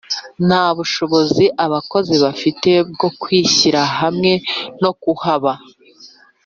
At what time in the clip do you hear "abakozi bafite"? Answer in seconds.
1.65-2.71